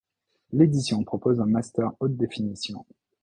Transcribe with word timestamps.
L'édition 0.51 1.03
propose 1.03 1.39
un 1.41 1.45
master 1.45 1.91
haute 1.99 2.17
définition. 2.17 2.87